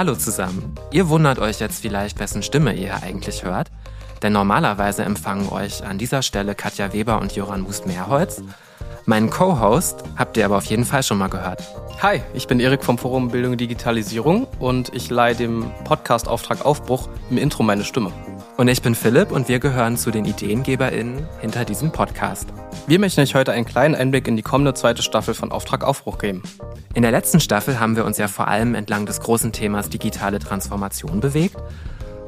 [0.00, 0.76] Hallo zusammen.
[0.92, 3.70] Ihr wundert euch jetzt vielleicht, wessen Stimme ihr eigentlich hört.
[4.22, 8.42] Denn normalerweise empfangen euch an dieser Stelle Katja Weber und Joran Wust-Mehrholz.
[9.04, 11.62] Meinen Co-Host habt ihr aber auf jeden Fall schon mal gehört.
[12.00, 17.10] Hi, ich bin Erik vom Forum Bildung und Digitalisierung und ich leihe dem Podcast-Auftrag Aufbruch
[17.28, 18.10] im Intro meine Stimme.
[18.60, 22.46] Und ich bin Philipp und wir gehören zu den IdeengeberInnen hinter diesem Podcast.
[22.86, 26.18] Wir möchten euch heute einen kleinen Einblick in die kommende zweite Staffel von Auftrag Aufbruch
[26.18, 26.42] geben.
[26.92, 30.40] In der letzten Staffel haben wir uns ja vor allem entlang des großen Themas digitale
[30.40, 31.56] Transformation bewegt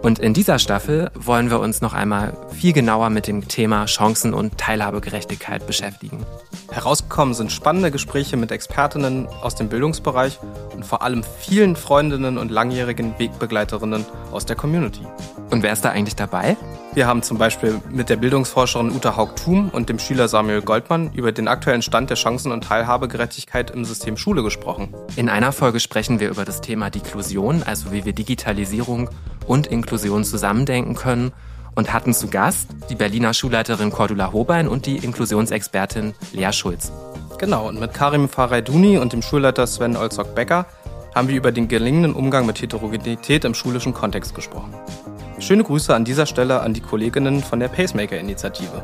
[0.02, 4.34] und in dieser Staffel wollen wir uns noch einmal viel genauer mit dem Thema Chancen
[4.34, 6.26] und Teilhabegerechtigkeit beschäftigen.
[6.72, 10.40] Herausgekommen sind spannende Gespräche mit Expertinnen aus dem Bildungsbereich
[10.74, 15.06] und vor allem vielen Freundinnen und langjährigen Wegbegleiterinnen aus der Community.
[15.50, 16.56] Und wer ist da eigentlich dabei?
[16.94, 21.30] Wir haben zum Beispiel mit der Bildungsforscherin Uta Haug-Thum und dem Schüler Samuel Goldmann über
[21.30, 24.94] den aktuellen Stand der Chancen- und Teilhabegerechtigkeit im System Schule gesprochen.
[25.16, 29.10] In einer Folge sprechen wir über das Thema Deklusion, also wie wir Digitalisierung
[29.46, 31.32] und Inklusion zusammendenken können
[31.74, 36.92] und hatten zu Gast die Berliner Schulleiterin Cordula Hobein und die Inklusionsexpertin Lea Schulz.
[37.38, 40.66] Genau, und mit Karim Farayduni und dem Schulleiter Sven Olzok-Becker
[41.14, 44.74] haben wir über den gelingenden Umgang mit Heterogenität im schulischen Kontext gesprochen.
[45.38, 48.82] Schöne Grüße an dieser Stelle an die Kolleginnen von der Pacemaker-Initiative.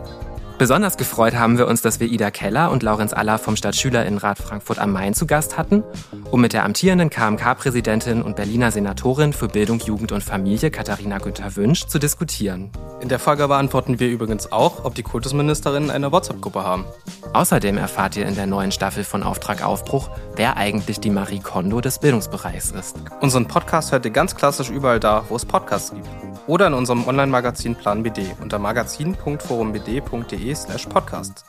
[0.59, 4.81] Besonders gefreut haben wir uns, dass wir Ida Keller und Laurenz Aller vom Stadtschülerinnenrat Frankfurt
[4.81, 5.85] am Main zu Gast hatten,
[6.33, 11.55] um mit der amtierenden KMK-Präsidentin und Berliner Senatorin für Bildung, Jugend und Familie Katharina Günther
[11.55, 12.73] Wünsch zu diskutieren.
[13.01, 16.87] In der Folge beantworten wir übrigens auch, ob die Kultusministerinnen eine WhatsApp-Gruppe haben.
[17.35, 21.81] Außerdem erfahrt ihr in der neuen Staffel von Auftrag Aufbruch, wer eigentlich die Marie Kondo
[21.81, 22.97] des Bildungsbereichs ist.
[23.21, 26.28] Unseren Podcast hört ihr ganz klassisch überall da, wo es Podcasts gibt.
[26.49, 31.45] Oder in unserem Online-Magazin Plan BD unter magazin.forumbd.de slash podcast.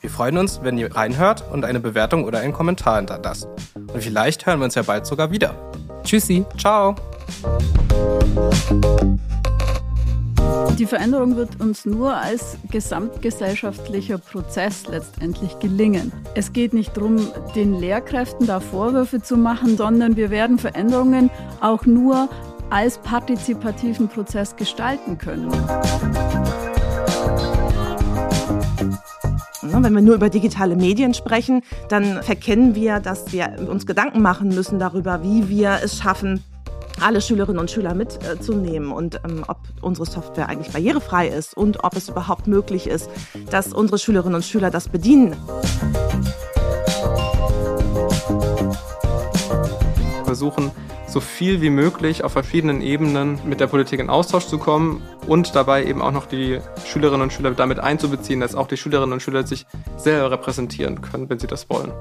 [0.00, 3.46] Wir freuen uns, wenn ihr reinhört und eine Bewertung oder einen Kommentar hinterlasst.
[3.76, 5.54] Und vielleicht hören wir uns ja bald sogar wieder.
[6.02, 6.44] Tschüssi.
[6.58, 6.96] Ciao.
[10.76, 16.10] Die Veränderung wird uns nur als gesamtgesellschaftlicher Prozess letztendlich gelingen.
[16.34, 21.30] Es geht nicht darum, den Lehrkräften da Vorwürfe zu machen, sondern wir werden Veränderungen
[21.60, 22.28] auch nur
[22.72, 25.52] als partizipativen Prozess gestalten können.
[29.60, 34.48] Wenn wir nur über digitale Medien sprechen, dann verkennen wir, dass wir uns Gedanken machen
[34.48, 36.42] müssen darüber, wie wir es schaffen,
[36.98, 41.94] alle Schülerinnen und Schüler mitzunehmen und ähm, ob unsere Software eigentlich barrierefrei ist und ob
[41.96, 43.10] es überhaupt möglich ist,
[43.50, 45.36] dass unsere Schülerinnen und Schüler das bedienen.
[50.24, 50.70] Versuchen,
[51.12, 55.54] so viel wie möglich auf verschiedenen Ebenen mit der Politik in Austausch zu kommen und
[55.54, 59.20] dabei eben auch noch die Schülerinnen und Schüler damit einzubeziehen, dass auch die Schülerinnen und
[59.20, 59.66] Schüler sich
[59.98, 61.92] selber repräsentieren können, wenn sie das wollen.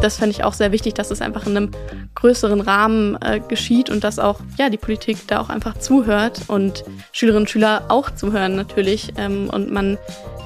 [0.00, 1.70] Das fände ich auch sehr wichtig, dass es einfach in einem
[2.14, 6.84] größeren Rahmen äh, geschieht und dass auch ja, die Politik da auch einfach zuhört und
[7.12, 9.98] Schülerinnen und Schüler auch zuhören natürlich ähm, und man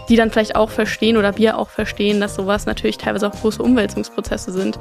[0.09, 3.63] die dann vielleicht auch verstehen oder wir auch verstehen, dass sowas natürlich teilweise auch große
[3.63, 4.79] Umwälzungsprozesse sind.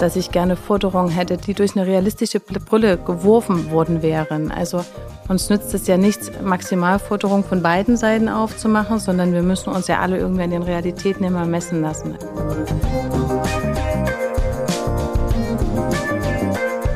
[0.00, 4.50] dass ich gerne Forderungen hätte, die durch eine realistische Brille geworfen worden wären.
[4.50, 4.82] Also
[5.28, 10.00] uns nützt es ja nichts, Maximalforderungen von beiden Seiten aufzumachen, sondern wir müssen uns ja
[10.00, 12.16] alle irgendwie an den Realitäten immer messen lassen.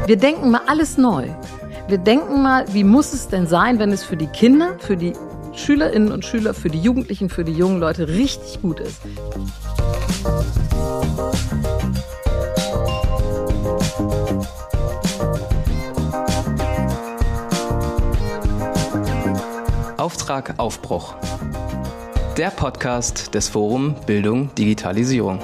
[0.06, 1.28] Wir denken mal alles neu.
[1.86, 5.12] Wir denken mal, wie muss es denn sein, wenn es für die Kinder, für die
[5.52, 9.02] Schülerinnen und Schüler, für die Jugendlichen, für die jungen Leute richtig gut ist.
[19.98, 21.14] Auftrag Aufbruch.
[22.38, 25.38] Der Podcast des Forum Bildung Digitalisierung.